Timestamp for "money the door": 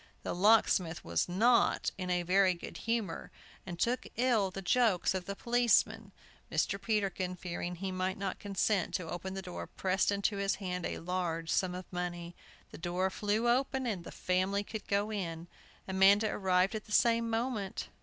11.93-13.11